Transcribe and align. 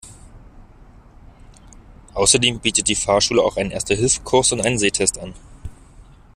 Außerdem 2.15 2.59
bietet 2.59 2.87
die 2.87 2.95
Fahrschule 2.95 3.43
auch 3.43 3.55
einen 3.55 3.69
Erste-Hilfe-Kurs 3.69 4.51
und 4.51 4.61
einen 4.65 4.79
Sehtest 4.79 5.19
an. 5.19 5.35